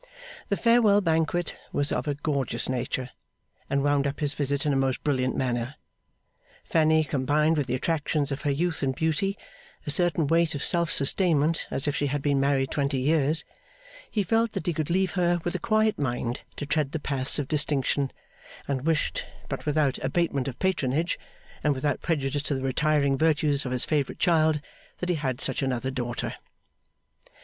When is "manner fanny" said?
5.37-7.03